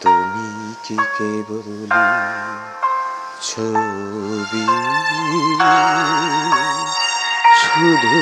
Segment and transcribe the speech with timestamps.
[0.00, 0.48] তুমি
[0.84, 1.68] কি কেবল
[3.42, 4.64] ছবি?
[7.60, 8.14] শুধু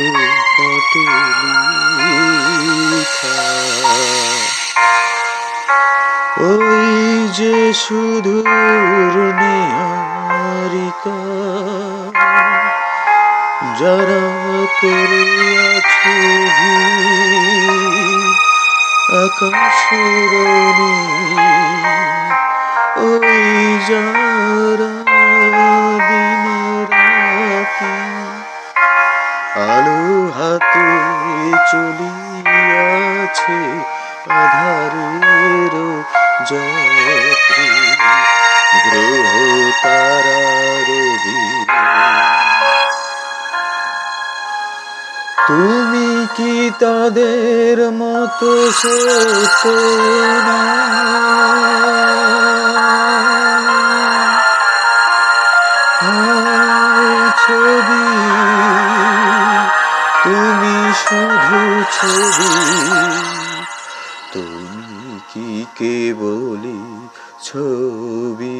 [6.43, 6.93] ওই
[7.33, 11.19] যে সুদূর নেয়া নিহারিকা
[13.79, 14.25] যারা
[14.79, 15.25] করে
[15.69, 16.19] আছে
[23.03, 23.35] ওই
[23.89, 24.93] যারা
[26.01, 26.45] দিন
[26.91, 27.95] রাতি
[29.69, 30.01] আলো
[30.37, 30.89] হাতে
[31.71, 33.59] চলিয়াছে
[34.37, 35.75] আধারের
[36.47, 37.42] যাত্রী
[45.47, 48.51] তুমি কি তাদের মতো
[57.43, 58.07] ছবি
[60.23, 61.61] তুমি শুধু
[61.93, 62.53] ছবি
[64.33, 66.79] তুমি কি কেবলি
[67.43, 68.59] ছবি।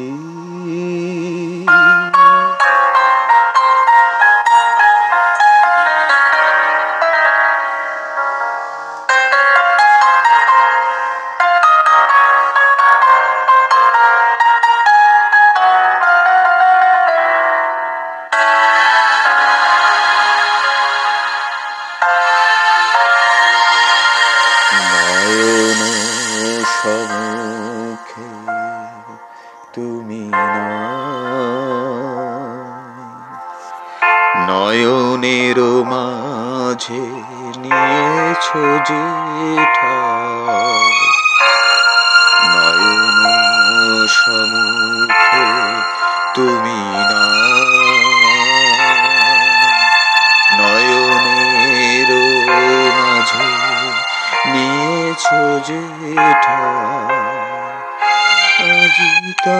[24.79, 25.81] নয়ন
[35.23, 37.03] নয়নের মাঝে
[37.57, 38.47] নিয়েছ
[38.87, 39.03] যে
[39.75, 40.93] ঠাই।
[42.45, 43.19] নয়ন
[44.07, 45.47] সমুখে
[46.33, 47.25] তুমি না
[50.59, 52.11] নয়নের
[52.97, 53.49] মাঝে
[54.51, 55.25] নিয়েছ
[55.67, 55.81] যে
[58.73, 59.59] আজিতা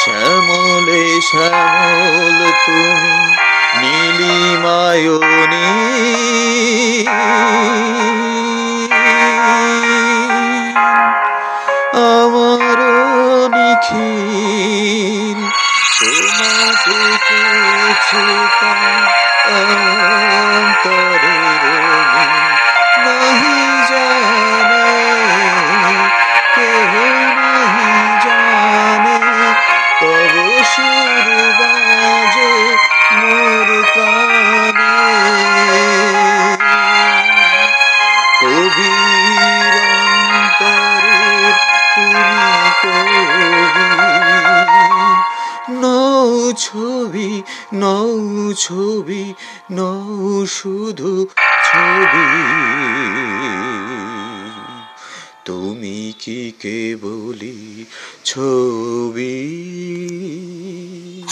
[0.00, 3.16] শ্যামলে শ্যামল তুমি
[3.80, 5.68] নীলিমায়নী
[12.10, 12.80] আমার
[13.54, 15.40] নিখিল
[15.98, 18.22] তোমাকে পেয়েছে
[19.54, 21.19] অন্তরের
[42.82, 43.22] তুমি
[45.82, 47.42] নৌ ছবি
[47.74, 49.34] নৌ ছবি
[49.70, 51.28] নৌ শুধু
[51.64, 52.26] ছবি।
[55.44, 57.84] তুমি কি কেবলি
[58.24, 59.36] ছবি?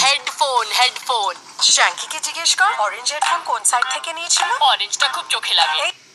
[0.02, 4.48] Headphone headphone. শ্যাঙ্কিকে জিজ্ঞেস কর অরেঞ্জ হেডফোন কোন সাইড থেকে নিয়েছিল?
[4.60, 6.07] অরেঞ্জটা খুব চোখে লাগে।